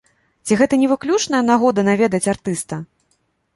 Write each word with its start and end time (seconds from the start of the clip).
Ці 0.45 0.55
гэта 0.61 0.79
не 0.83 0.87
выключная 0.93 1.43
нагода 1.51 1.85
наведаць 1.91 2.25
артыста? 2.35 2.83